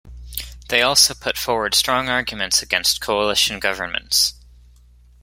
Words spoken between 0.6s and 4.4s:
They also put forward strong arguments against coalition governments.